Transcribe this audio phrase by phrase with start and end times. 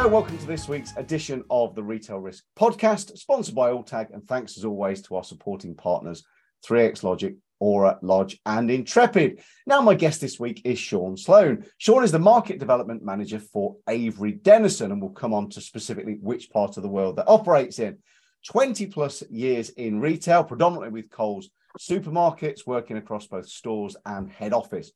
[0.00, 4.26] So, welcome to this week's edition of the Retail Risk Podcast, sponsored by Alltag, and
[4.26, 6.24] thanks as always to our supporting partners,
[6.64, 9.42] 3x Logic, Auror, Lodge, and Intrepid.
[9.66, 11.66] Now, my guest this week is Sean Sloan.
[11.76, 16.16] Sean is the Market Development Manager for Avery Dennison, and we'll come on to specifically
[16.22, 17.98] which part of the world that operates in.
[18.48, 24.54] 20 plus years in retail, predominantly with Coles supermarkets, working across both stores and head
[24.54, 24.92] office.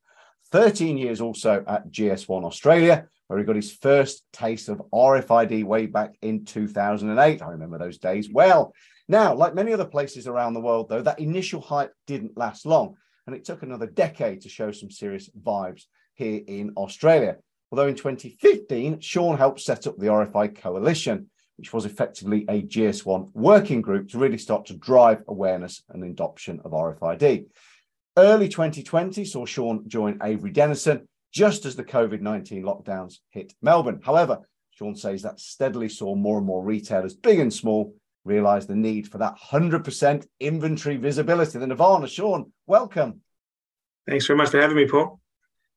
[0.51, 5.87] 13 years also at GS1 Australia, where he got his first taste of RFID way
[5.87, 7.43] back in 2008.
[7.43, 8.75] I remember those days well.
[9.09, 12.97] Now, like many other places around the world, though, that initial hype didn't last long,
[13.27, 15.85] and it took another decade to show some serious vibes
[16.15, 17.37] here in Australia.
[17.71, 23.31] Although in 2015, Sean helped set up the RFID Coalition, which was effectively a GS1
[23.35, 27.47] working group to really start to drive awareness and adoption of RFID.
[28.17, 34.01] Early 2020 saw Sean join Avery Dennison just as the COVID 19 lockdowns hit Melbourne.
[34.03, 38.77] However, Sean says that steadily saw more and more retailers, big and small, realize the
[38.77, 41.59] need for that 100% inventory visibility.
[41.59, 43.21] The Nirvana, Sean, welcome.
[44.09, 45.21] Thanks very much for having me, Paul.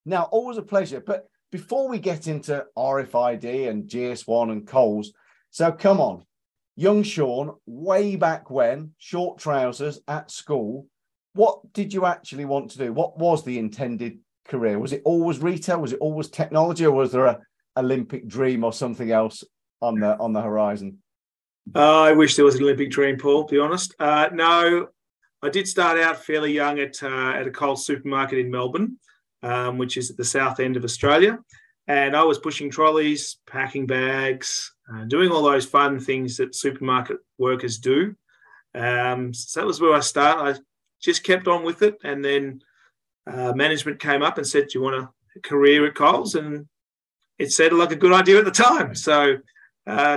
[0.06, 1.02] Now, always a pleasure.
[1.02, 5.14] But before we get into RFID and GS1 and Coles,
[5.50, 6.24] so come on,
[6.76, 10.88] young Sean, way back when, short trousers at school,
[11.34, 12.94] what did you actually want to do?
[12.94, 14.80] What was the intended career?
[14.80, 15.82] Was it always retail?
[15.82, 17.40] Was it always technology, or was there a
[17.76, 19.44] Olympic dream or something else
[19.82, 21.00] on the on the horizon?
[21.76, 23.46] Uh, I wish there was an Olympic dream, Paul.
[23.46, 24.88] To be honest, uh, no.
[25.44, 28.98] I did start out fairly young at uh, at a Coles supermarket in Melbourne,
[29.44, 31.38] um, which is at the south end of Australia,
[31.88, 37.18] and I was pushing trolleys, packing bags, uh, doing all those fun things that supermarket
[37.38, 38.16] workers do.
[38.74, 40.58] Um, so that was where I started.
[40.58, 40.60] I
[41.00, 42.62] just kept on with it, and then
[43.28, 46.68] uh, management came up and said, "Do you want a career at Coles?" And
[47.38, 48.96] it sounded like a good idea at the time.
[48.96, 49.38] So,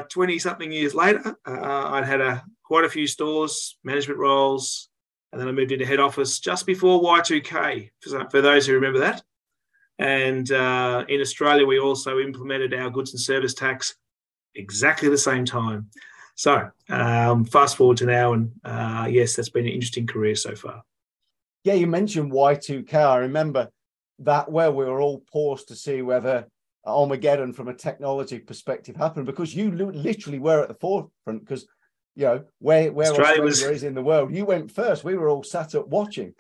[0.09, 4.89] twenty uh, something years later, uh, I'd had a quite a few stores, management roles,
[5.33, 7.91] and then I moved into head office just before Y2K.
[8.01, 9.23] For, for those who remember that,
[9.99, 13.95] and uh, in Australia, we also implemented our goods and service tax
[14.55, 15.91] exactly the same time.
[16.37, 20.55] So, um, fast forward to now, and uh, yes, that's been an interesting career so
[20.55, 20.83] far.
[21.65, 22.95] Yeah, you mentioned Y2K.
[22.95, 23.69] I remember
[24.21, 26.47] that where we were all paused to see whether
[26.87, 31.67] Armageddon from a technology perspective happened because you literally were at the forefront because
[32.17, 33.63] you know where where Australia, Australia was...
[33.63, 34.35] is in the world.
[34.35, 35.05] You went first.
[35.05, 36.35] We were all sat up watching.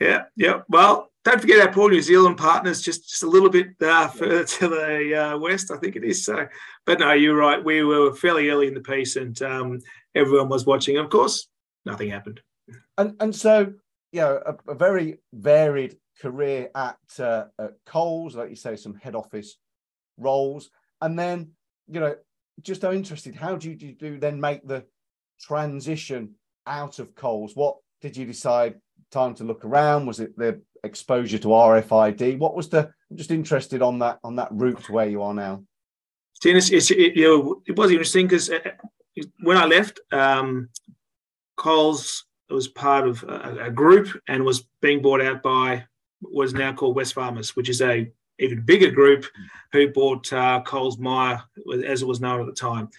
[0.00, 0.60] Yeah, yeah.
[0.68, 4.44] Well, don't forget our poor New Zealand partners, just just a little bit uh, further
[4.44, 6.24] to the uh, west, I think it is.
[6.24, 6.46] So,
[6.84, 7.62] but no, you're right.
[7.62, 9.80] We were fairly early in the piece, and um,
[10.14, 10.98] everyone was watching.
[10.98, 11.48] Of course,
[11.86, 12.40] nothing happened.
[12.98, 13.72] And and so
[14.12, 18.94] you know, a, a very varied career at, uh, at Coles, like you say, some
[18.94, 19.56] head office
[20.18, 21.52] roles, and then
[21.88, 22.14] you know,
[22.60, 24.84] just so interested, how do you, do, you then make the
[25.40, 26.34] transition
[26.66, 27.56] out of Coles?
[27.56, 28.74] What did you decide?
[29.10, 30.06] Time to look around?
[30.06, 32.38] Was it the exposure to RFID?
[32.38, 32.90] What was the?
[33.10, 35.62] I'm just interested on that on that route to where you are now.
[36.42, 38.58] It's, it's, it, you know, it was interesting because uh,
[39.40, 40.70] when I left, um,
[41.56, 45.84] Coles was part of a, a, group and was being bought out by
[46.20, 49.26] what is now called Wesfarmers, which is a even bigger group
[49.72, 51.42] who bought uh, Coles Myer,
[51.84, 52.90] as it was known at the time.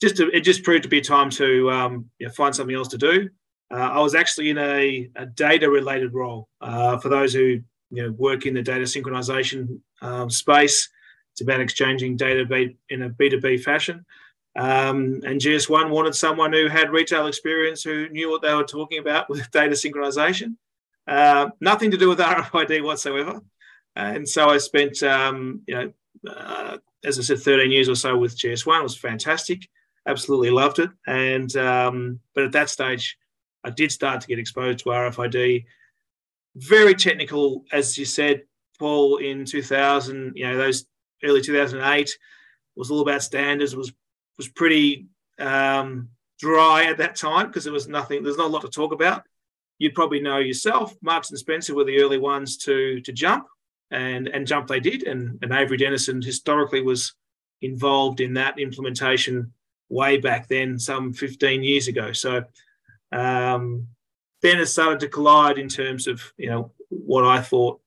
[0.00, 2.88] Just to, it just proved to be time to um, you know, find something else
[2.88, 3.28] to do.
[3.70, 6.48] Uh, I was actually in a, a data-related role.
[6.60, 10.88] Uh, for those who you know work in the data synchronization um, space,
[11.32, 12.42] it's about exchanging data
[12.88, 14.04] in a B2B fashion.
[14.56, 18.98] Um, and GS1 wanted someone who had retail experience, who knew what they were talking
[18.98, 20.56] about with data synchronization.
[21.06, 23.40] Uh, nothing to do with RFID whatsoever.
[23.96, 25.92] And so I spent, um, you know,
[26.30, 28.80] uh, as I said, 13 years or so with GS1.
[28.80, 29.68] It was fantastic.
[30.06, 30.90] Absolutely loved it.
[31.06, 33.16] And um, but at that stage,
[33.64, 35.64] I did start to get exposed to RFID.
[36.56, 38.42] Very technical, as you said,
[38.78, 39.18] Paul.
[39.18, 40.86] In 2000, you know, those
[41.22, 42.16] early 2008
[42.76, 43.76] was all about standards.
[43.76, 43.92] Was
[44.40, 45.06] was pretty
[45.38, 46.08] um,
[46.38, 48.22] dry at that time because there was nothing.
[48.22, 49.24] There's not a lot to talk about.
[49.78, 50.94] You'd probably know yourself.
[51.02, 53.46] Marks and Spencer were the early ones to to jump,
[53.90, 55.02] and and jump they did.
[55.02, 57.12] And and Avery Dennison historically was
[57.60, 59.52] involved in that implementation
[59.90, 62.12] way back then, some 15 years ago.
[62.12, 62.44] So
[63.12, 63.88] um,
[64.40, 67.78] then it started to collide in terms of you know what I thought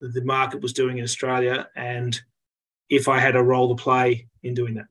[0.00, 2.18] the market was doing in Australia and
[2.88, 4.86] if I had a role to play in doing that.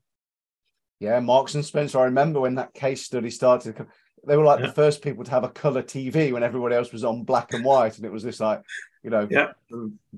[1.02, 2.00] Yeah, Marks and Spencer.
[2.00, 3.76] I remember when that case study started.
[4.28, 4.68] they were like Yeah.
[4.68, 7.66] the first people to have a color TV when everybody else was on black and
[7.66, 8.62] white, and it was this like,
[9.02, 9.54] you know, Yeah.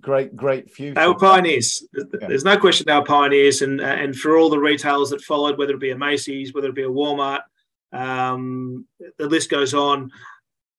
[0.01, 0.95] great, great future.
[0.95, 1.87] They were pioneers.
[1.93, 2.27] Yeah.
[2.27, 5.73] There's no question they were pioneers, and and for all the retailers that followed, whether
[5.73, 7.43] it be a Macy's, whether it be a Walmart,
[7.93, 8.85] um,
[9.17, 10.11] the list goes on.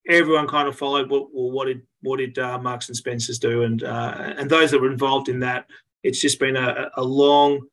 [0.07, 1.09] Everyone kind of followed.
[1.09, 3.63] What, well, what did what did uh, Marks and Spencers do?
[3.63, 5.65] And uh, and those that were involved in that,
[6.03, 7.67] it's just been a, a long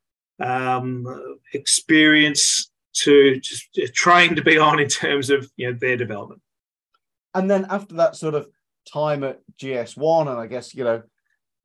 [0.44, 1.06] um,
[1.54, 6.42] experience to just train to be on in terms of you know their development.
[7.34, 8.48] and then after that sort of
[8.92, 11.04] time at GS1, and I guess you know,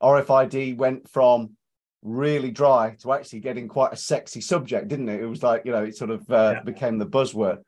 [0.02, 1.56] RFID went from
[2.02, 5.20] really dry to actually getting quite a sexy subject, didn't it?
[5.20, 6.62] It was like you know, it sort of uh, Yeah.
[6.62, 7.58] became the buzzword.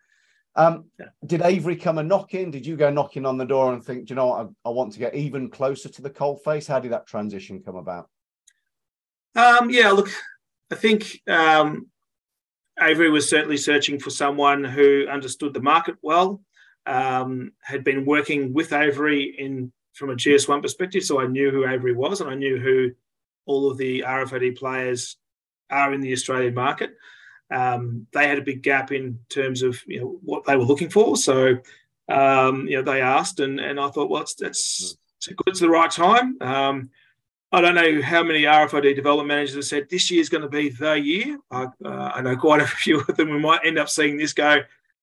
[0.55, 1.07] Um, Yeah.
[1.27, 2.51] Did Avery come a knocking?
[2.53, 4.73] Did you go knocking on the door and think, "Do you know what, I, I
[4.73, 6.67] want to get even closer to the cold face?
[6.69, 8.09] How did that transition come about?
[9.35, 10.11] Um, yeah, look,
[10.71, 11.87] I think um,
[12.81, 16.41] Avery was certainly searching for someone who understood the market well,
[16.87, 21.67] um, had been working with Avery in from a GS1 perspective, so I knew who
[21.67, 22.93] Avery was and I knew who
[23.47, 25.17] all of the RFID players
[25.71, 26.91] are in the Australian market.
[27.51, 30.91] Um, they had a big gap in terms of you know what they were looking
[30.91, 31.57] for, so
[32.09, 35.61] um, you know they asked, and and I thought, well, it's it's, it's good, it's
[35.61, 36.37] the right time.
[37.51, 40.49] I don't know how many RFID development managers have said this year is going to
[40.49, 41.39] be the year.
[41.51, 43.31] I, uh, I know quite a few of them.
[43.31, 44.59] We might end up seeing this go,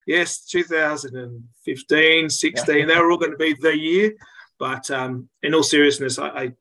[0.05, 2.85] yes, 2015, 16, Yeah.
[2.85, 4.13] they were all going to be the year.
[4.59, 6.53] But um, in all seriousness, I, I,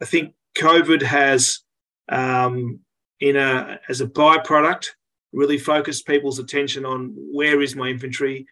[0.00, 1.60] I think COVID has,
[2.08, 2.80] um,
[3.20, 4.88] in a as a byproduct,
[5.32, 8.46] really focused people's attention on where is my inventory,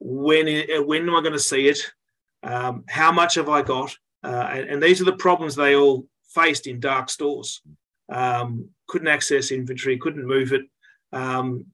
[0.00, 0.46] when
[0.86, 1.78] when am I going to see it,
[2.42, 6.06] um, how much have I got, uh, and, and these are the problems they all
[6.36, 7.62] faced in dark stores.
[8.08, 10.62] Um, couldn't access inventory, couldn't move it.
[11.12, 11.66] Um,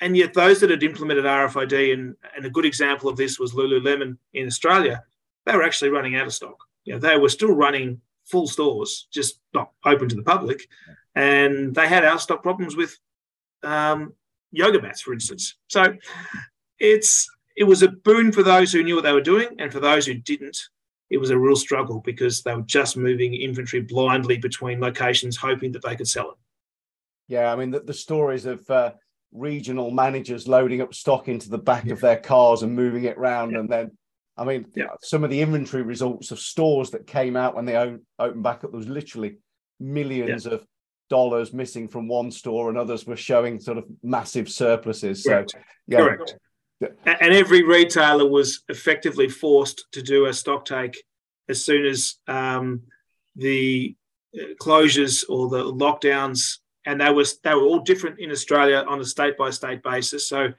[0.00, 3.52] and yet, those that had implemented RFID, and, and a good example of this was
[3.52, 5.02] Lululemon in Australia,
[5.44, 6.58] they were actually running out of stock.
[6.84, 10.68] You know, they were still running full stores, just not open to the public.
[11.14, 12.98] And they had out stock problems with
[13.62, 14.12] um,
[14.52, 15.56] yoga mats, for instance.
[15.68, 15.96] So
[16.78, 19.80] it's it was a boon for those who knew what they were doing, and for
[19.80, 20.58] those who didn't,
[21.10, 25.72] it was a real struggle because they were just moving inventory blindly between locations, hoping
[25.72, 26.36] that they could sell it.
[27.28, 28.92] Yeah, I mean the, the stories of uh,
[29.32, 33.52] regional managers loading up stock into the back of their cars and moving it around,
[33.52, 33.58] Yeah.
[33.60, 33.90] and then
[34.36, 34.86] I mean Yeah.
[35.02, 38.64] some of the inventory results of stores that came out when they own, opened back
[38.64, 38.70] up.
[38.70, 39.38] There was literally
[39.80, 40.66] millions of
[41.08, 45.22] dollars missing from one store, and others were showing sort of massive surpluses.
[45.22, 45.54] So Correct.
[45.86, 46.36] yeah, Correct.
[46.82, 51.02] A- And every retailer was effectively forced to do a stock take
[51.48, 52.82] as soon as um,
[53.36, 53.96] the
[54.34, 59.00] uh, closures or the lockdowns, and they was they were all different in Australia on
[59.00, 60.28] a state by state basis.
[60.28, 60.52] So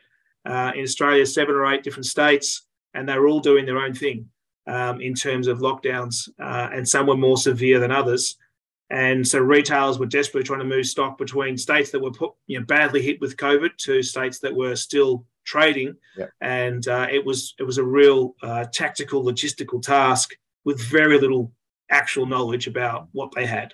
[0.45, 2.63] uh, in Australia, seven or eight different states,
[2.93, 4.29] and they were all doing their own thing
[4.65, 8.37] um, in terms of lockdowns, uh, and some were more severe than others.
[8.89, 12.57] And so retailers were desperately trying to move stock between states that were put, you
[12.59, 15.95] know, badly hit with COVID to states that were still trading.
[16.17, 16.27] Yeah.
[16.41, 20.35] And uh, it was it was a real uh, tactical logistical task
[20.65, 21.51] with very little
[21.89, 23.73] actual knowledge about what they had.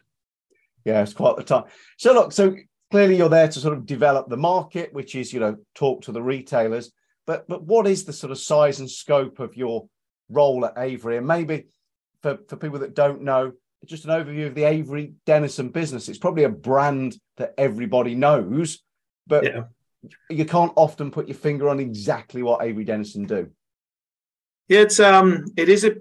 [0.85, 1.65] Yeah, it's quite the time.
[1.97, 2.55] So look, so
[2.91, 6.11] clearly you're there to sort of develop the market, which is you know talk to
[6.11, 6.91] the retailers.
[7.25, 9.87] But but what is the sort of size and scope of your
[10.29, 11.17] role at Avery?
[11.17, 11.67] And maybe
[12.21, 13.53] for for people that don't know,
[13.85, 16.07] just an overview of the Avery Dennison business.
[16.07, 18.79] It's probably a brand that everybody knows,
[19.25, 19.63] but Yeah.
[20.29, 23.49] You can't often put your finger on exactly what Avery Dennison do.
[24.67, 25.95] Yeah, it's um, it is a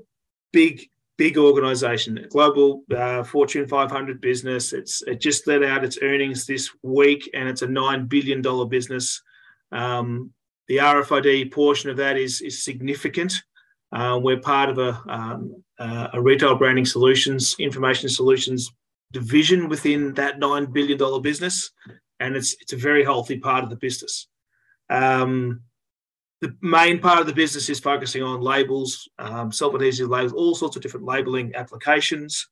[0.53, 4.73] big, big organisation, a global uh, Fortune 500 business.
[4.73, 8.67] It's it just let out its earnings this week, and it's a nine billion dollar
[8.67, 9.23] business.
[9.73, 10.33] Um,
[10.69, 13.43] the RFID portion of that is is significant.
[13.93, 18.71] Uh, we're part of a um, uh, a retail branding solutions, information solutions
[19.13, 21.71] division within that nine billion dollar business,
[22.23, 24.29] and it's it's a very healthy part of the business.
[24.89, 25.63] Um,
[26.41, 30.77] the main part of the business is focusing on labels, um, self-adhesive labels, all sorts
[30.77, 32.49] of different labeling applications.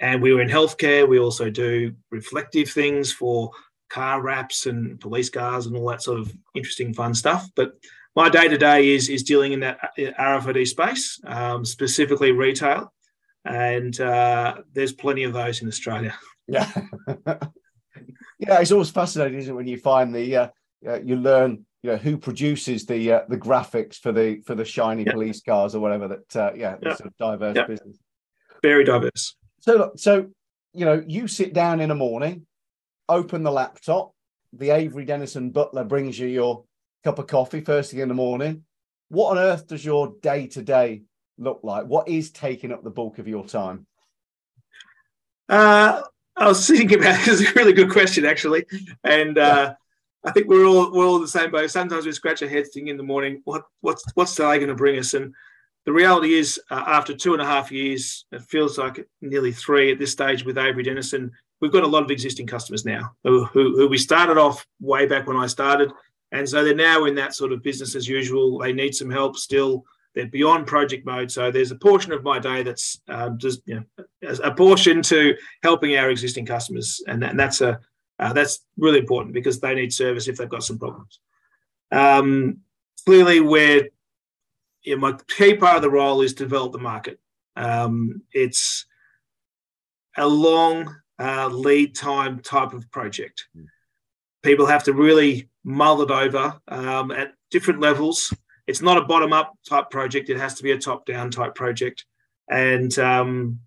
[0.00, 1.08] And we were in healthcare.
[1.08, 3.50] We also do reflective things for
[3.88, 7.48] car wraps and police cars and all that sort of interesting, fun stuff.
[7.54, 7.74] But
[8.16, 12.92] my day to day is is dealing in that RFID space, um, specifically retail.
[13.44, 16.14] And uh, there's plenty of those in Australia.
[16.48, 16.68] Yeah,
[18.40, 18.60] yeah.
[18.60, 20.48] It's always fascinating, isn't it, when you find the uh,
[20.86, 24.64] uh, you learn you know who produces the uh, the graphics for the for the
[24.64, 25.12] shiny Yeah.
[25.12, 26.88] police cars or whatever that uh, yeah, Yeah.
[26.88, 27.66] it's sort of diverse Yeah.
[27.66, 27.98] business.
[28.62, 29.36] Very diverse.
[29.60, 30.30] So so
[30.72, 32.46] you know, you sit down in the morning,
[33.08, 34.12] open the laptop,
[34.52, 36.64] the Avery Dennison butler brings you your
[37.04, 38.64] cup of coffee first thing in the morning.
[39.08, 41.02] what on earth does your day to day
[41.38, 41.86] look like?
[41.86, 43.86] What is taking up the bulk of your time?
[45.48, 46.02] Uh,
[46.36, 47.28] I was thinking about it.
[47.40, 48.64] It's a really good question, actually,
[49.04, 49.74] and uh,
[50.24, 51.70] I think we're all we're all the same boat.
[51.70, 54.74] Sometimes we scratch our heads thinking in the morning, what what's what's today going to
[54.74, 55.14] bring us?
[55.14, 55.34] And
[55.86, 59.92] the reality is, uh, after two and a half years, it feels like nearly three
[59.92, 63.44] at this stage with Avery Dennison, we've got a lot of existing customers now who,
[63.46, 65.90] who, who we started off way back when I started,
[66.32, 68.58] and so they're now in that sort of business as usual.
[68.58, 69.84] They need some help still.
[70.14, 73.76] They're beyond project mode, so there's a portion of my day that's um, just you
[73.76, 77.78] know, a portion to helping our existing customers, and, that, and that's a
[78.18, 81.20] uh, that's really important because they need service if they've got some problems.
[81.90, 82.58] Um,
[83.06, 83.88] clearly, where
[84.82, 87.18] you know, my key part of the role is to develop the market.
[87.56, 88.86] Um, it's
[90.16, 93.46] a long uh, lead time type of project.
[93.54, 93.64] Hmm.
[94.42, 98.32] People have to really mull it over um, at different levels.
[98.70, 100.30] It's not a bottom up type project.
[100.30, 102.04] It has to be a top down type project,
[102.48, 103.60] and um,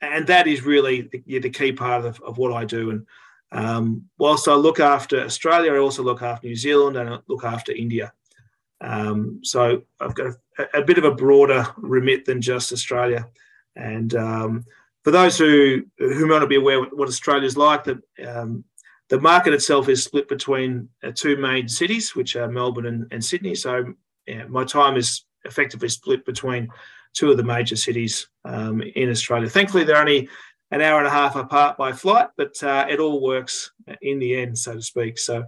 [0.00, 2.90] and that is really the, the key part of, of what I do.
[2.90, 3.06] And
[3.50, 7.42] um, whilst I look after Australia, I also look after New Zealand and I look
[7.44, 8.12] after India.
[8.80, 13.26] Um, so I've got a, a, bit of a broader remit than just Australia.
[13.74, 14.64] And um,
[15.02, 18.62] for those who who might not be aware what, what Australia's like, that um,
[19.08, 23.24] the market itself is split between uh, two main cities, which are Melbourne and, and
[23.24, 23.54] Sydney.
[23.54, 23.94] So
[24.26, 26.68] yeah, my time is effectively split between
[27.14, 29.48] two of the major cities um, in Australia.
[29.48, 30.28] Thankfully, they're only
[30.70, 33.72] an hour and a half apart by flight, but uh, it all works
[34.02, 35.18] in the end, so to speak.
[35.18, 35.46] So,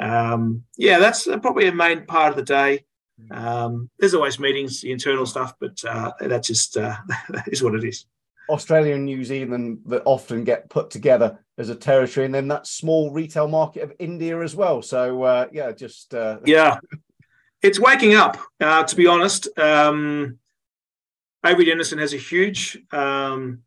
[0.00, 2.84] um, yeah, that's probably a main part of the day.
[3.30, 6.96] Um, there's always meetings, the internal stuff, but uh, that just uh,
[7.46, 8.06] is what it is.
[8.52, 12.66] Australia and New Zealand that often get put together as a territory, and then that
[12.66, 14.82] small retail market of India as well.
[14.82, 16.78] So, uh, yeah, just uh, yeah,
[17.62, 18.36] it's waking up.
[18.60, 20.38] Uh, to be honest, um,
[21.44, 23.62] Avery Dennison has a huge um,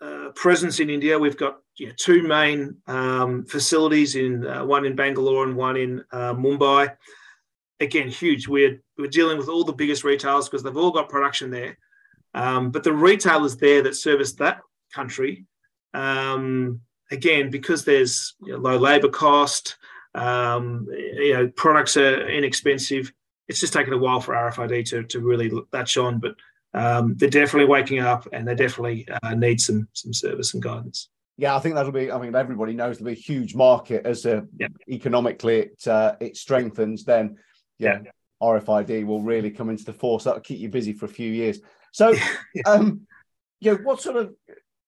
[0.00, 1.18] uh, presence in India.
[1.18, 5.76] We've got you know, two main um, facilities in uh, one in Bangalore and one
[5.76, 6.96] in uh, Mumbai.
[7.80, 8.48] Again, huge.
[8.48, 11.76] We're we're dealing with all the biggest retailers because they've all got production there.
[12.34, 14.60] Um, but the retailers there that service that
[14.92, 15.46] country,
[15.94, 16.80] um,
[17.10, 19.76] again, because there's you know, low labour cost,
[20.14, 23.12] um, you know, products are inexpensive.
[23.48, 26.18] It's just taken a while for RFID to, to really latch on.
[26.18, 26.34] But
[26.74, 31.08] um, they're definitely waking up and they definitely uh, need some some service and guidance.
[31.38, 32.10] Yeah, I think that'll be.
[32.10, 34.68] I mean, everybody knows there'll be a huge market as uh, yeah.
[34.88, 37.04] economically it uh, it strengthens.
[37.04, 37.36] Then,
[37.78, 38.10] yeah, yeah,
[38.42, 40.24] RFID will really come into the force.
[40.24, 41.60] That'll keep you busy for a few years.
[41.96, 42.14] So,
[42.66, 43.06] um,
[43.58, 44.34] you know, what sort of?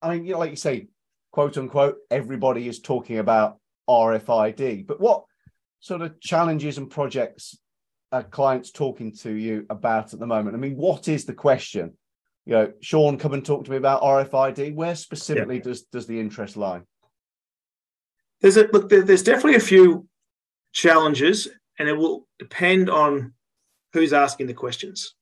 [0.02, 0.88] I mean, you know, like you say,
[1.32, 3.56] quote unquote, everybody is talking about
[3.88, 5.24] RFID, but what
[5.80, 7.58] sort of challenges and projects
[8.12, 10.54] are clients talking to you about at the moment?
[10.54, 11.94] I mean, what is the question?
[12.44, 14.74] You know, Sean, come and talk to me about RFID.
[14.74, 15.62] Where specifically yeah.
[15.62, 16.82] does does the interest lie?
[18.42, 18.90] There's a look.
[18.90, 20.06] There's definitely a few
[20.74, 21.48] challenges,
[21.78, 23.32] and it will depend on
[23.94, 25.14] who's asking the questions.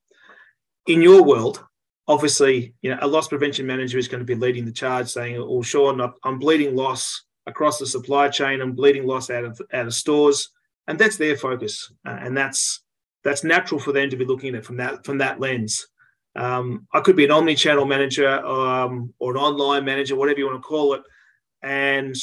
[0.85, 1.63] In your world,
[2.07, 5.37] obviously, you know, a loss prevention manager is going to be leading the charge, saying,
[5.37, 8.61] "Oh, Sean, I'm bleeding loss across the supply chain.
[8.61, 10.51] I'm bleeding loss out of out of stores."
[10.87, 12.81] and that's their focus, uh, and that's
[13.23, 15.87] that's natural for them to be looking at it from that from that lens.
[16.35, 20.61] Um, I could be an omni-channel manager um, or an online manager, whatever you want
[20.61, 21.01] to call it,
[21.61, 22.15] and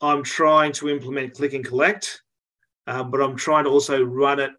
[0.00, 2.22] I'm trying to implement click and collect,
[2.86, 4.52] uh, but I'm trying to also run it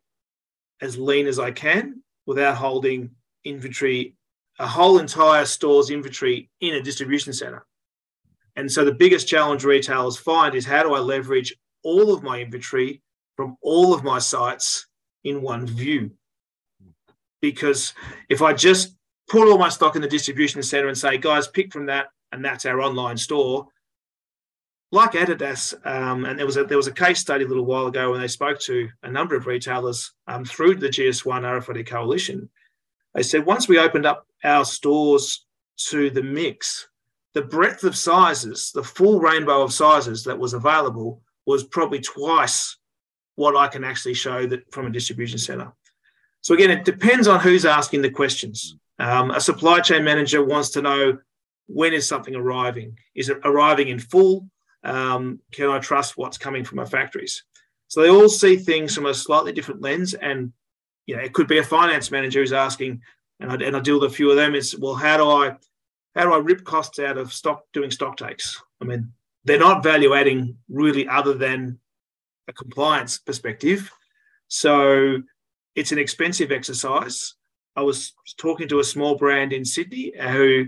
[0.82, 3.12] as lean as I can without holding
[3.44, 4.16] inventory,
[4.60, 7.66] a whole entire store's inventory in a distribution center.
[8.56, 12.40] And so the biggest challenge retailers find is how do I leverage all of my
[12.40, 13.02] inventory
[13.36, 14.88] from all of my sites
[15.24, 16.12] in one view.
[17.42, 17.94] Because
[18.30, 18.96] if I just
[19.28, 22.44] put all my stock in the distribution center and say, guys, pick from that, and
[22.44, 23.68] that's our online store,
[24.92, 27.88] like Adidas, um, and there was a there was a case study a little while
[27.88, 32.50] ago when they spoke to a number of retailers um, through the GS1 RFID coalition.
[33.14, 35.46] They said once we opened up our stores
[35.90, 36.88] to the mix,
[37.34, 42.78] the breadth of sizes, the full rainbow of sizes that was available was probably twice
[43.36, 45.74] what I can actually show that from a distribution center.
[46.42, 48.78] So again, it depends on who's asking the questions.
[49.00, 51.18] Um, a supply chain manager wants to know
[51.68, 52.98] when is something arriving?
[53.16, 54.48] Is it arriving in full?
[54.84, 57.44] Um, can I trust what's coming from our factories?
[57.88, 60.54] So they all see things from a slightly different lens, and
[61.06, 63.02] you know, it could be a finance manager who's asking,
[63.40, 64.56] and I, and I deal with a few of them.
[64.56, 65.56] Is well, how do I
[66.16, 68.62] how do I rip costs out of stock doing stock takes?
[68.82, 69.12] I mean,
[69.44, 71.80] they're not value adding really, other than
[72.48, 73.92] a compliance perspective.
[74.48, 75.22] So
[75.76, 77.36] it's an expensive exercise.
[77.76, 80.66] I was talking to a small brand in Sydney who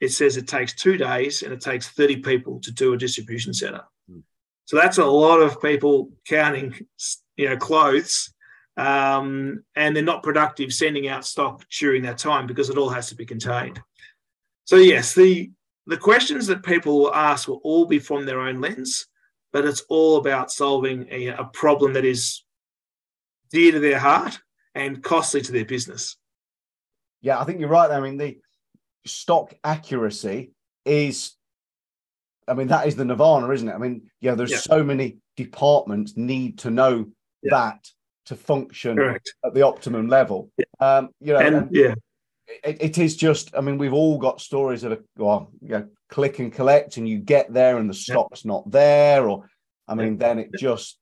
[0.00, 3.54] it says it takes two days and it takes 30 people to do a distribution
[3.54, 3.82] center.
[4.10, 4.22] Mm.
[4.64, 6.74] So that's a lot of people counting,
[7.36, 8.34] you know, clothes,
[8.76, 13.08] um, and they're not productive sending out stock during that time because it all has
[13.08, 13.80] to be contained.
[14.64, 15.50] So yes, the
[15.86, 19.06] the questions that people will ask will all be from their own lens,
[19.52, 22.42] but it's all about solving a, a problem that is
[23.50, 24.38] dear to their heart
[24.74, 26.16] and costly to their business.
[27.20, 27.90] Yeah, I think you're right.
[27.90, 28.38] I mean, the
[29.06, 30.52] stock accuracy
[30.84, 31.36] is,
[32.48, 33.74] I mean, that is the nirvana, isn't it?
[33.74, 34.58] I mean, yeah, there's yeah.
[34.58, 37.06] so many departments need to know
[37.42, 37.50] yeah.
[37.50, 37.86] that
[38.26, 39.34] to function Correct.
[39.44, 40.50] at the optimum level.
[40.56, 40.64] Yeah.
[40.80, 41.94] Um, you know, and, yeah,
[42.62, 43.54] it, it is just.
[43.56, 47.08] I mean, we've all got stories of a well, you know, click and collect, and
[47.08, 49.48] you get there and the stock's not there, or
[49.86, 50.98] I mean, then it just,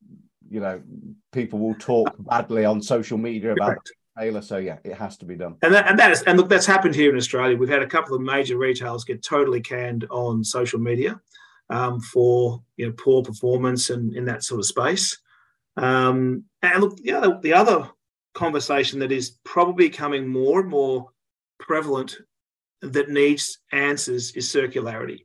[0.49, 0.83] you know,
[1.33, 3.93] people will talk badly on social media about Correct.
[4.19, 4.43] Taylor.
[4.43, 5.57] So yeah, it has to be done.
[5.63, 7.57] And that, and that is and look, that's happened here in Australia.
[7.57, 11.21] We've had a couple of major retailers get totally canned on social media
[11.71, 15.19] um, for you know poor performance and in that sort of space.
[15.77, 17.89] Um, and look, the other the other
[18.35, 21.11] conversation that is probably becoming more and more
[21.59, 22.17] prevalent
[22.81, 25.25] that needs answers is circularity.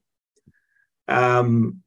[1.08, 1.82] Um,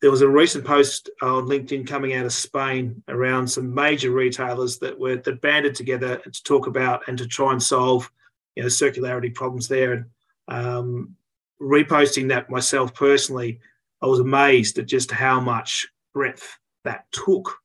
[0.00, 4.78] there was a recent post on LinkedIn coming out of Spain around some major retailers
[4.78, 8.10] that were that banded together to talk about and to try and solve,
[8.56, 9.92] you know, circularity problems there.
[9.92, 10.04] And
[10.48, 11.16] um,
[11.60, 13.60] reposting that myself personally,
[14.02, 17.61] I was amazed at just how much breadth that took.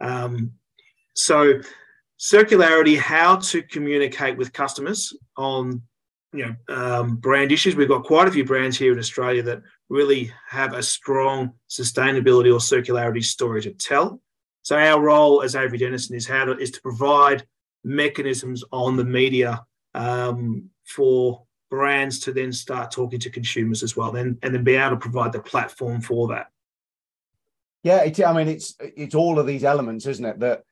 [0.00, 0.52] Um,
[1.14, 1.60] so,
[2.18, 5.82] circularity, how to communicate with customers on
[6.32, 7.76] you know um, brand issues.
[7.76, 12.52] We've got quite a few brands here in Australia that really have a strong sustainability
[12.52, 14.20] or circularity story to tell.
[14.62, 17.46] So our role as Avery Dennison is how to is to provide
[17.84, 24.12] mechanisms on the media um, for brands to then start talking to consumers as well,
[24.12, 26.50] then and then be able to provide the platform for that.
[27.82, 30.40] Yeah, it, I mean it's it's all of these elements, isn't it?
[30.40, 30.64] That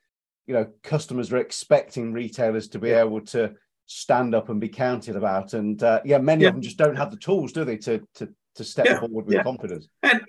[0.46, 3.00] you know customers are expecting retailers to be yeah.
[3.00, 3.54] able to
[3.86, 5.54] stand up and be counted about.
[5.54, 6.48] And uh, yeah, many yeah.
[6.48, 9.00] of them just don't have the tools, do they, to to to step yeah.
[9.00, 9.88] forward with confidence.
[10.02, 10.20] And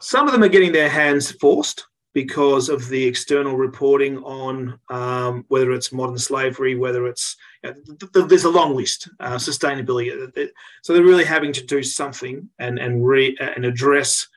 [0.00, 5.44] some of them are getting their hands forced because of the external reporting on um,
[5.48, 9.36] whether it's modern slavery, whether it's you know, th- th- there's a long list, uh,
[9.36, 10.48] sustainability.
[10.82, 14.28] So they're really having to do something and and re- and address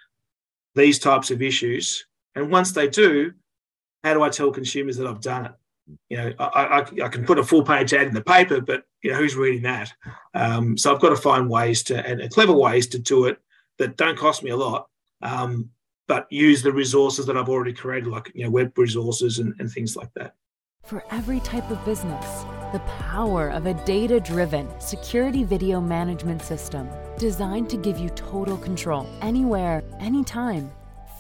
[0.76, 2.06] these types of issues.
[2.36, 3.34] And once they do,
[4.04, 5.52] how do I tell consumers that I've done it?
[6.10, 8.84] you know, I, I, I, can put a full page ad in the paper, but
[9.02, 9.92] you know, who's reading that?
[10.34, 13.40] Um, so I've got to find ways to and clever ways to do it
[13.78, 14.88] that don't cost me a lot,
[15.22, 15.70] um,
[16.08, 19.72] but use the resources that I've already created, like you know, web resources and, and
[19.72, 20.34] things like that.
[20.84, 27.70] For every type of business, the power of a data-driven security video management system designed
[27.70, 30.70] to give you total control anywhere, anytime.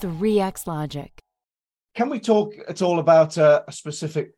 [0.02, 1.10] 3x Logic.
[1.96, 4.34] Can we talk at all about a, a specific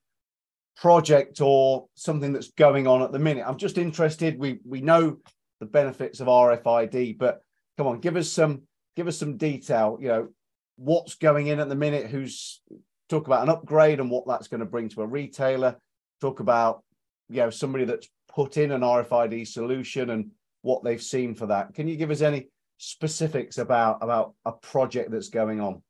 [0.75, 3.43] project or something that's going on at the minute.
[3.47, 4.38] I'm just interested.
[4.38, 5.17] We we know
[5.60, 7.41] the benefits of RFID, but
[7.77, 8.62] come on, give us some
[8.95, 9.97] give us some detail.
[9.99, 10.27] You know,
[10.75, 12.12] what's going in at the minute?
[12.12, 12.62] Who's
[13.10, 15.77] talk about an upgrade and what that's going to bring to a retailer.
[16.21, 16.84] Talk about
[17.30, 21.74] you know somebody that's put in an RFID solution and what they've seen for that.
[21.74, 25.82] Can you give us any specifics about about a project that's going on?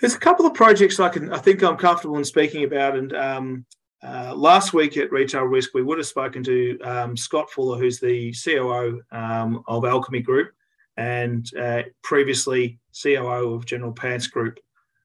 [0.00, 3.12] There's a couple of projects I can I think I'm comfortable in speaking about, and
[3.14, 3.66] um,
[4.02, 7.98] uh, last week at Retail Risk, we would have spoken to um, Scott Fuller, who's
[7.98, 10.52] the COO um, of Alchemy Group
[10.96, 14.58] and uh, previously COO of General Pants Group.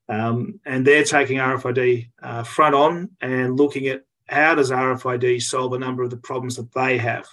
[0.10, 5.74] Um, and they're taking RFID uh, front on and looking at how does RFID solve
[5.74, 7.28] a number of the problems that they have.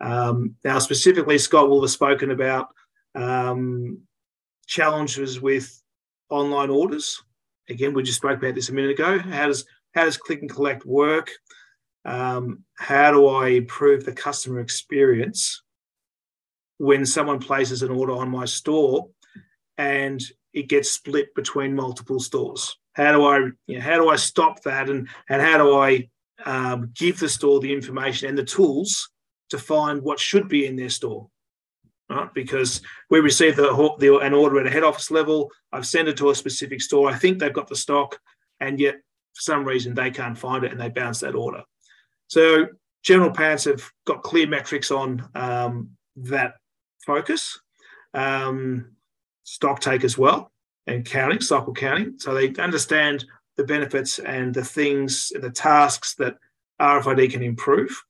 [0.00, 2.68] Um, now, specifically, Scott will have spoken about
[3.14, 4.00] um,
[4.66, 5.82] challenges with
[6.30, 7.22] online orders.
[7.68, 9.18] Again, we just spoke about this a minute ago.
[9.18, 11.30] How does how does click and collect work?
[12.04, 15.62] Um, how do I improve the customer experience
[16.78, 19.08] when someone places an order on my store
[19.76, 20.22] and
[20.54, 22.76] it gets split between multiple stores?
[22.94, 26.08] How do I, you know, how do I stop that, and and how do I
[26.44, 29.10] um, give the store the information and the tools
[29.50, 31.28] to find what should be in their store?
[32.08, 32.32] Right?
[32.34, 36.16] Because we receive the, the an order at a head office level, I've sent it
[36.18, 37.10] to a specific store.
[37.10, 38.18] I think they've got the stock,
[38.60, 38.96] and yet
[39.34, 41.62] for some reason they can't find it and they bounce that order.
[42.26, 42.66] So
[43.02, 46.54] general pants have got clear metrics on um, that
[47.06, 47.58] focus.
[48.12, 48.92] Um,
[49.44, 50.50] stock take as well
[50.86, 52.14] and counting, cycle counting.
[52.18, 53.24] So they understand
[53.60, 56.38] the benefits and the things, the tasks that
[56.80, 58.02] RFID can improve.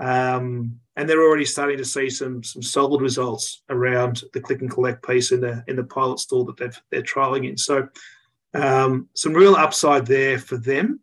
[0.00, 4.70] Um, and they're already starting to see some some solid results around the click and
[4.70, 7.56] collect piece in the in the pilot store that they've, they're trialing in.
[7.56, 7.88] So
[8.54, 11.00] um, some real upside there for them.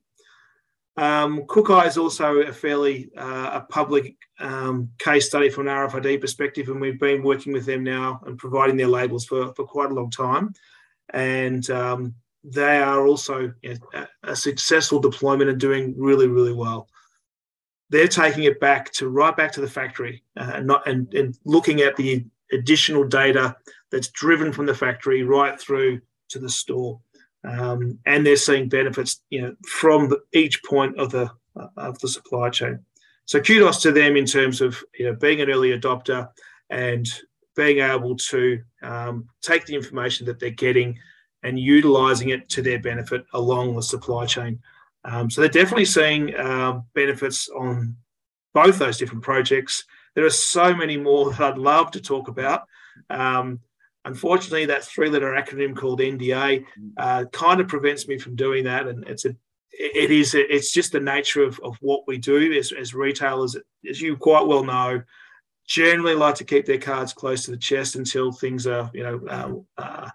[0.97, 6.19] Um, Kookai is also a fairly uh, a public um, case study from an RFID
[6.19, 9.91] perspective, and we've been working with them now and providing their labels for, for quite
[9.91, 10.53] a long time.
[11.13, 16.87] And um, they are also you know, a, successful deployment and doing really, really well.
[17.89, 21.37] They're taking it back to right back to the factory uh, and not and, and
[21.45, 23.55] looking at the additional data
[23.91, 26.99] that's driven from the factory right through to the store
[27.45, 31.99] um, and they're seeing benefits, you know, from the, each point of the uh, of
[31.99, 32.79] the supply chain.
[33.25, 36.29] So kudos to them in terms of you know being an early adopter
[36.69, 37.07] and
[37.55, 40.97] being able to um, take the information that they're getting
[41.45, 44.59] and utilizing it to their benefit along the supply chain.
[45.03, 47.95] Um, so they're definitely seeing uh, benefits on
[48.53, 49.83] both those different projects.
[50.15, 52.67] There are so many more that I'd love to talk about.
[53.09, 53.59] Um,
[54.05, 56.63] Unfortunately, that three-letter acronym called NDA
[56.95, 59.35] uh, kind of prevents me from doing that, and it's a
[59.77, 63.57] it is it's just the nature of, of what we do as, as retailers
[63.89, 65.01] as you quite well know
[65.67, 69.21] generally like to keep their cards close to the chest until things are you know
[69.27, 70.09] uh, uh,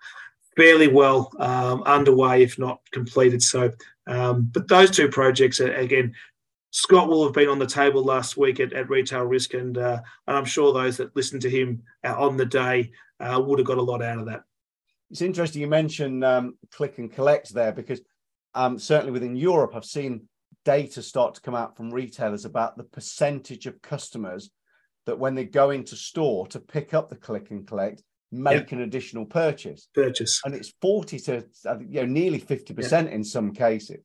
[0.57, 3.71] fairly well um, underway if not completed so
[4.07, 6.15] um, but those two projects again
[6.73, 10.01] Scott will have been on the table last week at, at Retail Risk, and, uh,
[10.27, 13.67] and I'm sure those that listened to him uh, on the day uh, would have
[13.67, 14.43] got a lot out of that.
[15.11, 18.01] It's interesting you mentioned um, click and collect there because
[18.55, 20.29] um, certainly within Europe, I've seen
[20.65, 24.51] data start to come out from retailers about the percentage of customers
[25.07, 28.81] that when they go into store to pick up the click and collect, make an
[28.83, 29.89] additional purchase.
[29.95, 31.45] Purchase, and it's forty to
[31.89, 34.03] you know nearly fifty percent in some cases,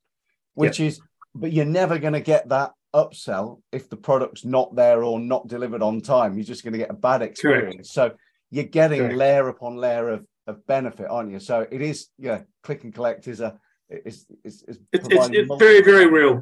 [0.54, 1.00] which is
[1.34, 5.48] but you're never going to get that upsell if the product's not there or not
[5.48, 6.38] delivered on time.
[6.38, 7.94] You're just going to get a bad experience.
[7.94, 8.12] Correct.
[8.12, 8.16] So
[8.52, 9.16] you're getting Correct.
[9.16, 11.42] layer upon layer of, of benefit, aren't you?
[11.42, 13.60] So it is, yeah, click and collect is a,
[13.90, 16.42] is, is, is it's, it's, it's very, very real.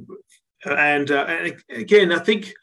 [0.63, 2.53] And, uh, and again, I think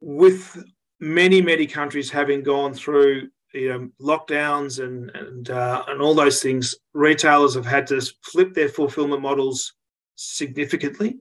[0.00, 0.62] with
[1.00, 6.42] many, many countries having gone through you know lockdowns and and uh, and all those
[6.42, 9.72] things, retailers have had to flip their fulfillment models
[10.14, 11.18] significantly,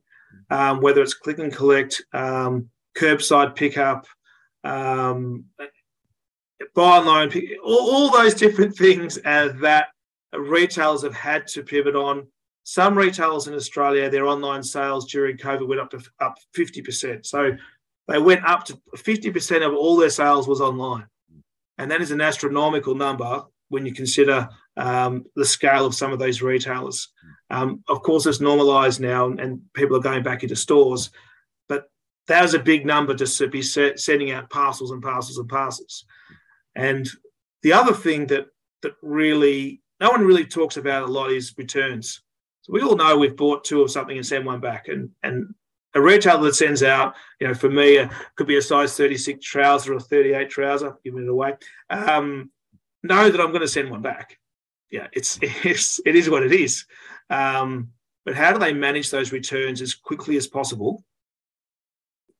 [0.49, 4.05] um, whether it's click and collect, um, curbside pickup,
[4.63, 5.45] um,
[6.73, 9.87] buy online, pick, all, all, those different things uh, that
[10.37, 12.27] retailers have had to pivot on.
[12.63, 17.25] Some retailers in Australia, their online sales during COVID went up to up 50%.
[17.25, 17.51] So
[18.07, 21.05] they went up to 50% of all their sales was online.
[21.77, 26.19] And that is an astronomical number when you consider um, the scale of some of
[26.19, 27.09] those retailers.
[27.49, 31.11] Um, of course, it's normalized now and people are going back into stores,
[31.67, 31.89] but
[32.27, 36.05] that was a big number just to be sending out parcels and parcels and parcels.
[36.75, 37.07] And
[37.61, 38.47] the other thing that
[38.81, 42.21] that really no one really talks about a lot is returns.
[42.61, 45.53] So we all know we've bought two of something and send one back, and and
[45.95, 49.43] a retailer that sends out, you know, for me, it could be a size 36
[49.43, 51.53] trouser or 38 trouser, giving it away.
[51.89, 52.51] Um,
[53.01, 54.37] know that I'm going to send one back.
[54.91, 56.85] Yeah, it's, it's it is what it is.
[57.29, 57.89] Um,
[58.25, 61.03] but how do they manage those returns as quickly as possible?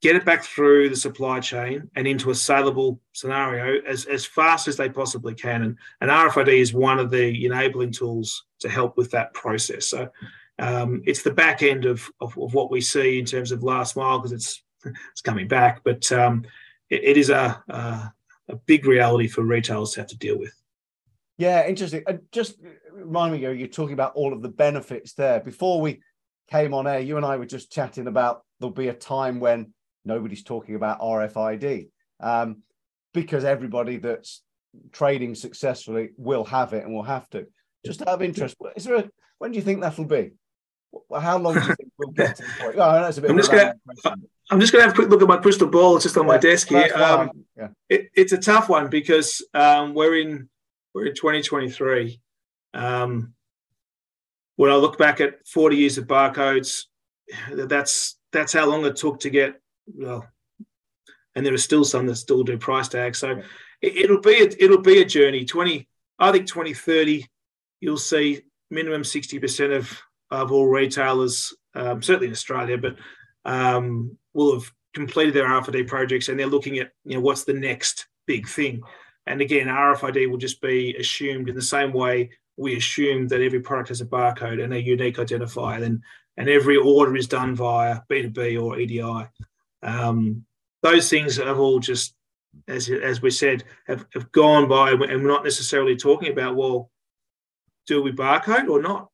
[0.02, 4.68] Get it back through the supply chain and into a saleable scenario as, as fast
[4.68, 5.64] as they possibly can.
[5.64, 9.88] And, and RFID is one of the enabling tools to help with that process.
[9.88, 10.10] So
[10.60, 13.98] um, it's the back end of, of, of, what we see in terms of last
[13.98, 14.64] mile because it's
[15.12, 16.46] it's coming back, but um,
[16.90, 18.14] it, it is a, a,
[18.50, 20.54] a big reality for retailers to have to deal with.
[21.38, 22.04] Yeah, interesting.
[22.08, 22.58] And just
[22.94, 25.42] remind me, you're talking about all of the benefits there.
[25.42, 26.02] Before we
[26.50, 29.74] came on air, you and I were just chatting about there'll be a time when
[30.06, 31.90] nobody's talking about RFID
[32.22, 32.62] um,
[33.14, 34.44] because everybody that's
[34.92, 37.48] trading successfully will have it and will have to.
[37.86, 40.32] Just out of interest, is there a, when do you think that'll be?
[41.20, 42.76] How long do you think we'll get to the point?
[42.78, 43.76] Oh, that's a bit I'm just gonna,
[44.52, 45.96] I'm just going to have a quick look at my crystal ball.
[45.96, 46.92] It's just on yeah, my desk here.
[46.96, 47.68] Um, yeah.
[47.90, 50.50] it, it's a tough one because um, we're in
[50.94, 52.22] we're in 2023.
[52.74, 53.34] Um,
[54.56, 56.84] when I look back at 40 years of barcodes,
[57.52, 60.28] that's that's how long it took to get well,
[61.36, 63.20] and there are still some that still do price tags.
[63.20, 63.42] So
[63.82, 65.46] it, will be a, it'll be a journey.
[65.46, 65.88] 20,
[66.20, 67.26] I think 2030,
[67.82, 72.96] you'll see minimum 60% of of all retailers, um, certainly in Australia, but
[73.46, 77.54] um, will have completed their RFID projects and they're looking at you know what's the
[77.54, 78.82] next big thing.
[79.28, 83.60] And again, RFID will just be assumed in the same way we assume that every
[83.60, 86.02] product has a barcode and a unique identifier, and
[86.38, 89.28] and every order is done via B2B or EDI.
[89.84, 90.46] Um,
[90.82, 92.16] those things have all just,
[92.68, 96.92] as as we said, have, have gone by, and we're not necessarily talking about well,
[97.88, 99.10] do we barcode or not?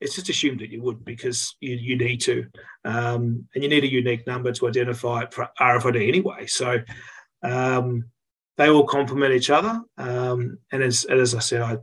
[0.00, 2.46] It's just assumed that you would because you, you need to,
[2.84, 6.46] um, and you need a unique number to identify it for RFID anyway.
[6.46, 6.78] So
[7.42, 8.04] um,
[8.58, 9.80] they all complement each other.
[9.96, 11.78] Um, and as, as I said, I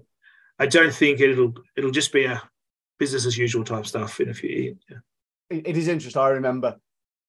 [0.59, 2.41] I don't think it'll it'll just be a
[2.99, 4.77] business as usual type stuff in a few years.
[4.89, 4.97] Yeah.
[5.49, 6.21] it is interesting.
[6.21, 6.77] I remember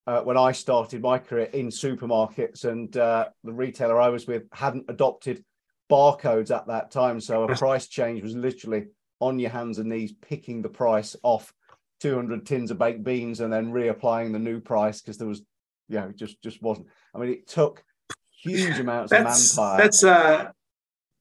[0.07, 4.44] uh, when I started my career in supermarkets, and uh, the retailer I was with
[4.53, 5.44] hadn't adopted
[5.90, 8.87] barcodes at that time, so a price change was literally
[9.20, 11.53] on your hands and knees picking the price off
[12.00, 15.42] 200 tins of baked beans and then reapplying the new price because there was,
[15.88, 16.87] you know, just just wasn't.
[17.14, 17.83] I mean, it took
[18.31, 19.79] huge amounts that's, of manpower.
[19.79, 20.50] That's uh,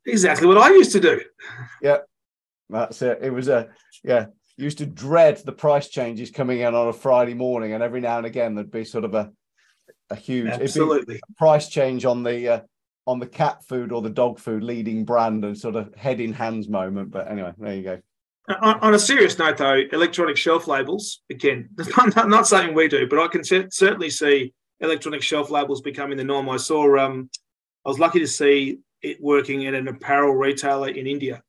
[0.05, 1.21] exactly what I used to do.
[1.81, 1.99] Yeah,
[2.69, 3.19] that's it.
[3.21, 3.69] It was a
[4.03, 4.27] yeah.
[4.55, 8.17] Used to dread the price changes coming in on a Friday morning, and every now
[8.17, 9.31] and again there'd be sort of a
[10.09, 12.59] a huge absolutely price change on the uh,
[13.05, 16.33] on the cat food or the dog food leading brand and sort of head in
[16.33, 17.11] hands moment.
[17.11, 18.01] But anyway, there you go.
[18.61, 23.07] On, on a serious note, though, electronic shelf labels again, not, not something we do,
[23.07, 26.49] but I can certainly see electronic shelf labels becoming the norm.
[26.49, 27.29] I saw, um,
[27.85, 31.41] I was lucky to see it working at an apparel retailer in India,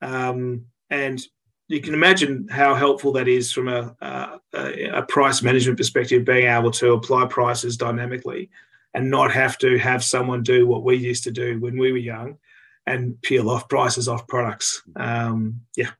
[0.00, 1.20] um, and
[1.66, 6.46] you can imagine how helpful that is from a, a, a price management perspective, being
[6.46, 8.48] able to apply prices dynamically
[8.94, 11.98] and not have to have someone do what we used to do when we were
[11.98, 12.38] young
[12.86, 14.82] and peel off prices off products.
[14.96, 15.90] Um, yeah,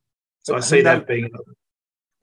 [0.43, 1.31] so I see that being.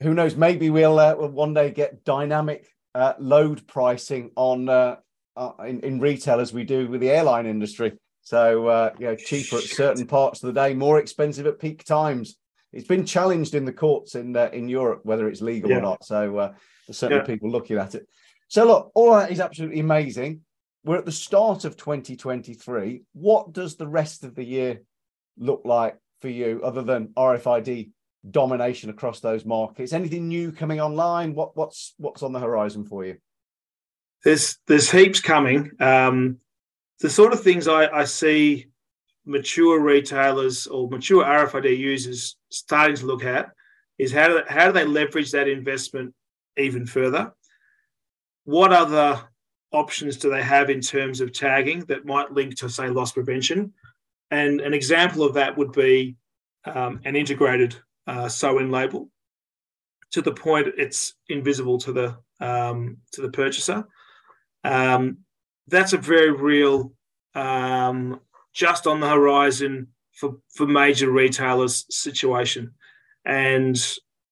[0.02, 0.36] Who knows?
[0.36, 4.96] Maybe we'll, uh, we'll one day get dynamic uh, load pricing on uh,
[5.36, 7.92] uh, in, in retail as we do with the airline industry.
[8.22, 11.84] So uh, you know, cheaper at certain parts of the day, more expensive at peak
[11.84, 12.36] times.
[12.72, 15.76] It's been challenged in the courts in uh, in Europe whether it's legal yeah.
[15.76, 16.04] or not.
[16.04, 16.52] So uh,
[16.86, 17.26] there's certainly yeah.
[17.26, 18.06] people looking at it.
[18.48, 20.40] So look, all that is absolutely amazing
[20.86, 23.02] we're at the start of 2023.
[23.12, 24.82] What does the rest of the year
[25.36, 27.90] look like for you, other than RFID
[28.30, 29.92] domination across those markets?
[29.92, 31.34] Anything new coming online?
[31.34, 33.16] What, what's what's on the horizon for you?
[34.22, 35.72] There's there's heaps coming.
[35.80, 36.38] Um,
[37.00, 38.66] the sort of things I, I see
[39.26, 43.50] mature retailers or mature RFID users starting to look at
[43.98, 46.14] is how do, how do they leverage that investment
[46.56, 47.32] even further?
[48.44, 49.28] What other
[49.72, 53.72] options do they have in terms of tagging that might link to, say, loss prevention?
[54.30, 56.16] And an example of that would be
[56.64, 57.76] um, an integrated
[58.06, 59.08] uh, sew-in label
[60.12, 63.86] to the point it's invisible to the um, to the purchaser.
[64.64, 65.18] Um,
[65.68, 66.92] that's a very real,
[67.34, 68.20] um,
[68.52, 72.72] just on the horizon for for major retailers situation,
[73.24, 73.76] and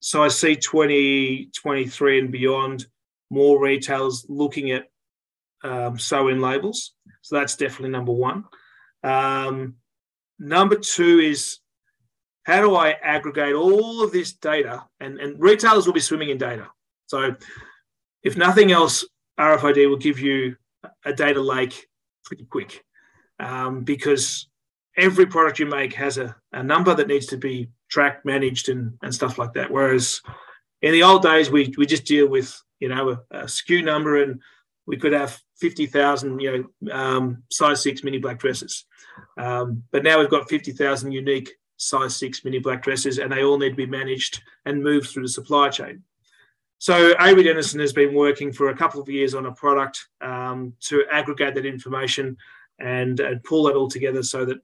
[0.01, 2.87] so I see 2023 and beyond
[3.31, 4.89] more retailers looking at
[5.65, 6.93] um, sew-in labels.
[7.23, 8.45] So that's definitely number one.
[9.03, 9.77] Um,
[10.39, 11.59] number two is
[12.45, 14.85] how do I aggregate all of this data?
[15.01, 16.69] And, and retailers will be swimming in data.
[17.07, 17.35] So
[18.23, 19.05] if nothing else,
[19.41, 20.57] RFID will give you
[21.05, 21.87] a data lake
[22.25, 22.85] pretty quick
[23.41, 24.49] um, because
[24.97, 28.93] every product you make has a, a number that needs to be tracked, managed, and,
[29.03, 29.71] and stuff like that.
[29.71, 30.21] Whereas
[30.83, 34.23] in the old days, we, we just deal with, you know, a, a SKU number
[34.23, 34.41] and
[34.87, 38.85] we could have 50,000, you know, um, size six mini black dresses.
[39.39, 43.59] Um, but now we've got 50,000 unique size six mini black dresses, and they all
[43.59, 46.03] need to be managed and moved through the supply chain.
[46.79, 50.75] So Avery Dennison has been working for a couple of years on a product um,
[50.81, 52.37] to aggregate that information
[52.79, 54.59] and, and pull that all together so that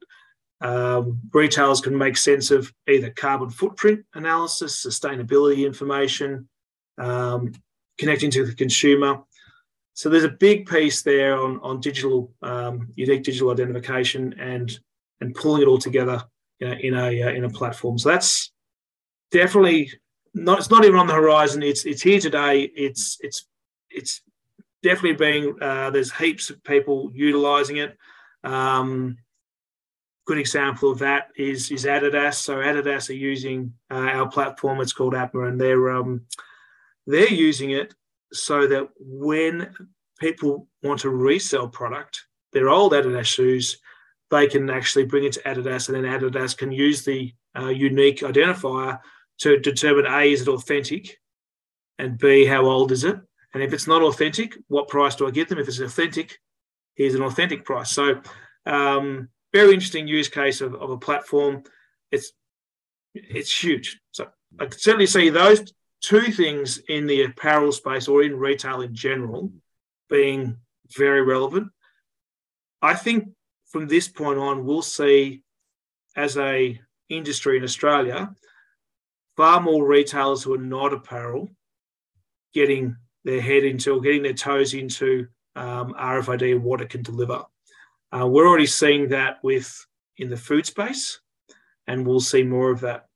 [0.61, 6.49] um, retailers can make sense of either carbon footprint analysis, sustainability information,
[6.99, 7.53] um,
[7.99, 9.23] connecting to the consumer,
[10.01, 14.81] so there's a big piece there on on digital um, unique digital identification and
[15.21, 16.25] and pulling it all together
[16.61, 17.99] in a in a, uh, in a platform.
[17.99, 18.51] So that's
[19.31, 19.93] definitely
[20.33, 20.57] not.
[20.57, 21.63] It's not even on the horizon.
[21.63, 22.63] It's it's here today.
[22.75, 23.47] It's it's
[23.91, 24.23] it's
[24.83, 25.55] definitely being.
[25.61, 27.95] Uh, there's heaps of people utilizing it.
[28.43, 29.19] Um,
[30.25, 32.37] good example of that is is Adidas.
[32.37, 34.81] So Adidas are using uh, our platform.
[34.81, 36.23] It's called Atma, and they're um,
[37.07, 37.93] they're using it
[38.33, 39.75] so that when
[40.19, 43.79] people want to resell product, their old Adidas shoes,
[44.31, 48.21] they can actually bring it to Adidas, and then Adidas can use the uh, unique
[48.21, 48.99] identifier
[49.39, 51.19] to determine A, is it authentic?
[51.99, 53.19] And B, how old is it?
[53.53, 55.59] And if it's not authentic, what price do I get them?
[55.59, 56.39] If it's authentic,
[56.95, 57.91] here's an authentic price.
[57.91, 58.21] So,
[58.67, 61.65] um, very interesting use case of, of a platform.
[62.13, 62.33] It's
[63.15, 64.01] it's huge.
[64.13, 64.29] So
[64.61, 68.95] I can certainly see those two things in the apparel space or in retail in
[68.95, 69.53] general
[70.09, 70.57] being
[70.97, 71.69] very relevant.
[72.83, 73.29] I think
[73.69, 75.43] from this point on, we'll see
[76.17, 78.35] as a industry in Australia
[79.37, 81.49] far more retailers who are not apparel
[82.53, 87.03] getting their head into or getting their toes into um, RFID and what it can
[87.03, 87.45] deliver.
[88.13, 89.87] Uh, we're already seeing that with
[90.17, 91.21] in the food space,
[91.87, 93.07] and we'll see more of that.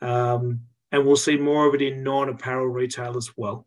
[0.00, 0.60] Um,
[0.94, 3.66] and we'll see more of it in non-apparel retail as well.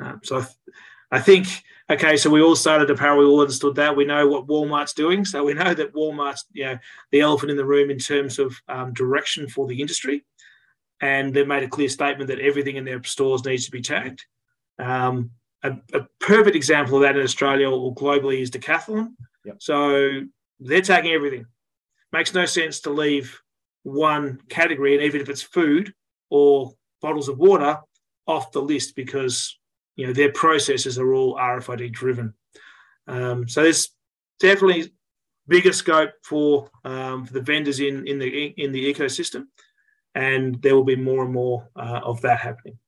[0.00, 0.76] Uh, so I, th-
[1.10, 1.48] I, think
[1.90, 3.96] okay, so we all started apparel, we all understood that.
[3.96, 6.78] We know what Walmart's doing, so we know that Walmart's you know
[7.10, 10.24] the elephant in the room in terms of um, direction for the industry,
[11.00, 14.24] and they've made a clear statement that everything in their stores needs to be tagged.
[14.78, 15.32] Um,
[15.64, 19.14] a, a, perfect example of that in Australia or globally is Decathlon.
[19.44, 19.56] Yep.
[19.58, 20.20] So
[20.60, 21.46] they're tagging everything.
[22.12, 23.42] Makes no sense to leave
[23.82, 25.92] one category, and even if it's food
[26.30, 27.78] or bottles of water,
[28.26, 29.58] off the list because
[29.96, 32.34] you know their processes are all RFID driven.
[33.06, 33.90] Um, so there's
[34.38, 34.92] definitely
[35.46, 39.46] bigger scope for um, for the vendors in in the in the ecosystem,
[40.14, 42.78] and there will be more and more uh, of that happening.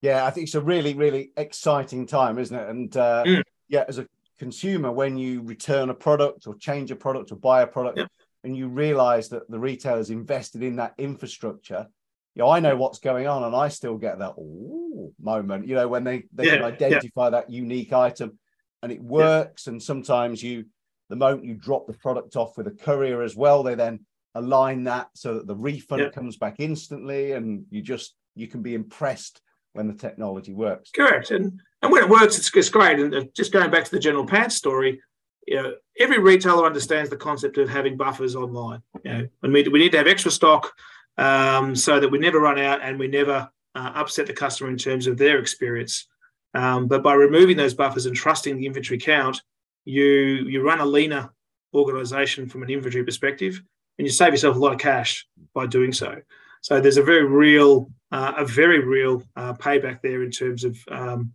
[0.00, 2.68] Yeah, I think it's a really, really exciting time, isn't it?
[2.68, 3.42] And uh, mm.
[3.68, 4.08] yeah, as a
[4.38, 8.06] consumer, when you return a product or change a product or buy a product, yeah.
[8.42, 11.86] and you realize that the retailer's invested in that infrastructure,
[12.34, 15.74] you know, I know what's going on, and I still get that oh moment, you
[15.74, 16.56] know, when they, they yeah.
[16.56, 17.30] can identify yeah.
[17.30, 18.38] that unique item
[18.82, 19.66] and it works.
[19.66, 20.64] And sometimes you,
[21.08, 24.00] the moment you drop the product off with a courier as well, they then
[24.34, 28.74] align that so that the refund comes back instantly and you just you can be
[28.74, 29.42] impressed
[29.74, 30.90] when the technology works.
[30.90, 32.98] Correct, and and when it works, it's, it's great.
[32.98, 35.00] And just going back to the General Pants story,
[35.46, 38.82] you know, every retailer understands the concept of having buffers online.
[39.04, 40.72] You know, and we, we need to have extra stock
[41.18, 44.76] um, so that we never run out and we never uh, upset the customer in
[44.76, 46.06] terms of their experience.
[46.54, 49.40] Um, but by removing those buffers and trusting the inventory count,
[49.84, 51.32] you you run a leaner
[51.74, 53.62] organization from an inventory perspective,
[53.98, 56.20] and you save yourself a lot of cash by doing so.
[56.60, 60.78] So there's a very real, uh, a very real uh, payback there in terms of
[60.88, 61.32] um,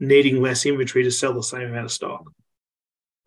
[0.00, 2.24] needing less inventory to sell the same amount of stock.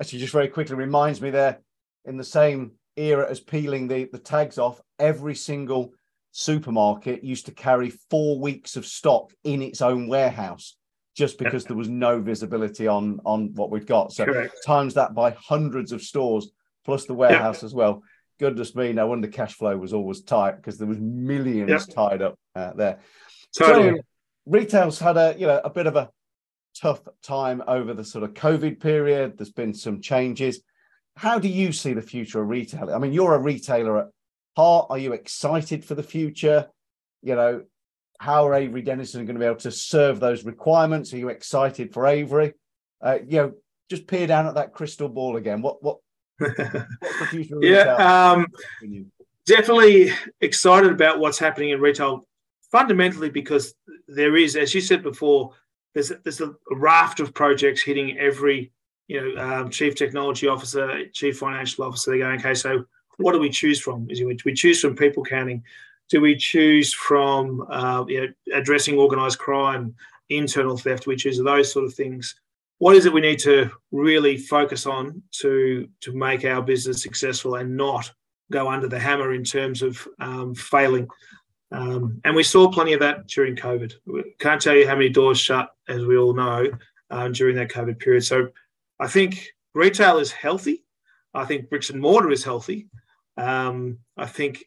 [0.01, 1.59] Actually, just very quickly reminds me there,
[2.05, 5.93] in the same era as peeling the, the tags off, every single
[6.31, 10.75] supermarket used to carry four weeks of stock in its own warehouse
[11.15, 14.11] just because there was no visibility on on what we'd got.
[14.11, 14.55] So Correct.
[14.65, 16.51] times that by hundreds of stores
[16.85, 18.03] plus the warehouse as well
[18.39, 21.81] goodness me, no wonder cash flow was always tight because there was millions yep.
[21.93, 22.99] tied up uh, there.
[23.57, 23.89] Totally.
[23.89, 24.03] So
[24.45, 26.09] retail's had a you know a bit of a
[26.79, 29.37] tough time over the sort of COVID period.
[29.37, 30.61] There's been some changes.
[31.17, 32.93] How do you see the future of retail?
[32.93, 34.07] I mean, you're a retailer at
[34.55, 34.87] heart.
[34.91, 36.67] Are you excited for the future?
[37.23, 37.63] You know,
[38.19, 41.11] how are Avery Dennison going to be able to serve those requirements?
[41.13, 42.53] Are you excited for Avery?
[43.01, 43.53] Uh, you know,
[43.89, 45.63] just peer down at that crystal ball again.
[45.63, 45.97] What what
[47.61, 48.45] yeah, um,
[49.47, 52.27] definitely excited about what's happening in retail.
[52.71, 53.73] Fundamentally, because
[54.07, 55.53] there is, as you said before,
[55.95, 58.71] there's there's a raft of projects hitting every
[59.07, 62.11] you know um, chief technology officer, chief financial officer.
[62.11, 62.85] They're going, okay, so
[63.17, 64.07] what do we choose from?
[64.09, 65.63] Is we choose from people counting?
[66.09, 69.95] Do we choose from uh, you know, addressing organised crime,
[70.29, 71.07] internal theft?
[71.07, 72.35] We choose those sort of things
[72.79, 77.55] what is it we need to really focus on to to make our business successful
[77.55, 78.11] and not
[78.51, 81.07] go under the hammer in terms of um, failing.
[81.71, 83.93] Um, and we saw plenty of that during COVID.
[84.39, 86.71] Can't tell you how many doors shut, as we all know,
[87.09, 88.23] um, during that COVID period.
[88.23, 88.47] So
[88.99, 90.83] I think retail is healthy.
[91.33, 92.87] I think bricks and mortar is healthy.
[93.37, 94.65] Um, I think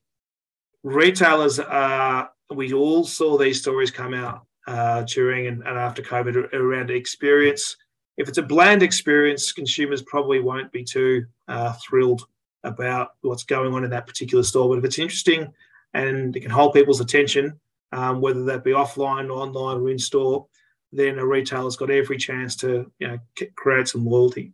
[0.83, 6.53] retailers are, we all saw these stories come out uh, during and, and after COVID
[6.53, 7.77] around experience
[8.21, 12.27] if it's a bland experience, consumers probably won't be too uh, thrilled
[12.65, 14.69] about what's going on in that particular store.
[14.69, 15.51] But if it's interesting
[15.95, 17.59] and it can hold people's attention,
[17.93, 20.47] um, whether that be offline, online, or in store,
[20.93, 23.19] then a retailer's got every chance to you know,
[23.57, 24.53] create some loyalty.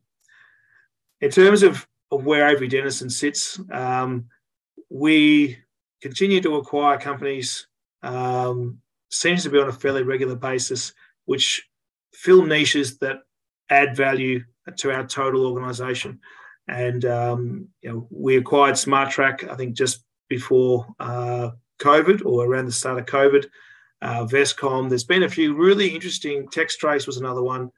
[1.20, 4.26] In terms of, of where Avery Dennison sits, um,
[4.90, 5.58] we
[6.02, 7.66] continue to acquire companies,
[8.02, 8.78] um,
[9.10, 10.92] seems to be on a fairly regular basis,
[11.24, 11.66] which
[12.12, 13.20] fill niches that
[13.70, 14.42] add value
[14.76, 16.20] to our total organisation.
[16.68, 22.66] And um, you know, we acquired Smartrac, I think, just before uh, COVID or around
[22.66, 23.46] the start of COVID.
[24.02, 24.88] Uh, Vestcom.
[24.88, 26.48] There's been a few really interesting.
[26.48, 27.70] Textrace was another one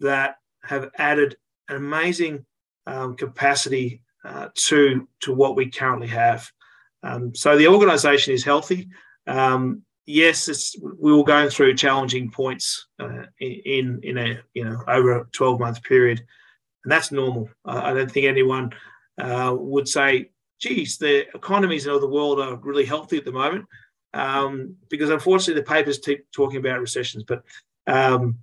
[0.00, 1.36] that have added
[1.68, 2.44] an amazing
[2.86, 6.50] um, capacity uh, to to what we currently have.
[7.02, 8.88] Um, so the organisation is healthy.
[9.26, 15.20] Um, yes, we were going through challenging points uh, in in a you know over
[15.20, 16.18] a twelve month period,
[16.84, 17.48] and that's normal.
[17.64, 18.72] I, I don't think anyone
[19.20, 20.30] uh, would say,
[20.60, 23.66] "Geez, the economies of the world are really healthy at the moment,"
[24.14, 27.24] um, because unfortunately the papers keep talking about recessions.
[27.24, 27.42] But
[27.86, 28.38] um,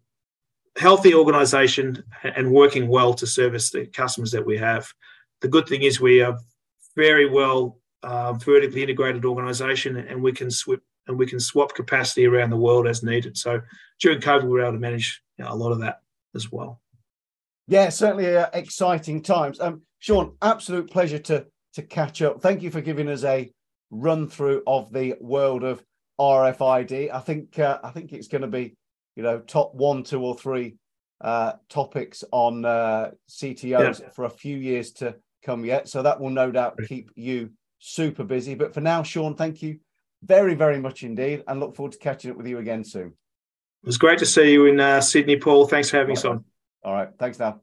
[0.77, 4.91] healthy organisation and working well to service the customers that we have.
[5.41, 6.37] The good thing is we are
[6.95, 12.25] very well uh, vertically integrated organisation, and we can swip and we can swap capacity
[12.25, 13.37] around the world as needed.
[13.37, 13.61] So
[13.99, 15.99] during COVID, we were able to manage you know, a lot of that
[16.33, 16.79] as well.
[17.67, 19.59] Yeah, certainly uh, exciting times.
[19.59, 22.41] Um, Sean, absolute pleasure to to catch up.
[22.41, 23.51] Thank you for giving us a
[23.93, 25.83] run through of the world of
[26.19, 27.11] RFID.
[27.13, 28.75] I think uh, I think it's going to be,
[29.15, 30.75] you know, top one, two, or three
[31.21, 34.09] uh, topics on uh, CTOs yeah.
[34.09, 35.87] for a few years to come yet.
[35.87, 38.55] So that will no doubt keep you super busy.
[38.55, 39.79] But for now, Sean, thank you
[40.23, 43.07] very, very much indeed, and look forward to catching up with you again soon.
[43.07, 45.67] It was great to see you in uh, Sydney, Paul.
[45.67, 46.45] Thanks for having us on.
[46.83, 47.09] All right.
[47.19, 47.59] Thanks now.